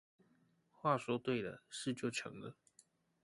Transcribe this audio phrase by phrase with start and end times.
[0.71, 2.55] 話說對了，事就成了